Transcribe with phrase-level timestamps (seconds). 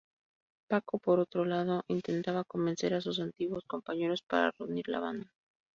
[0.67, 5.31] Paco, por otro lado, intentaba convencer a sus antiguos compañeros para reunir la banda.